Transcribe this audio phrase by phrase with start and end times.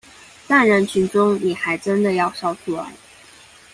[0.47, 2.91] 但人群中你還真的要笑出來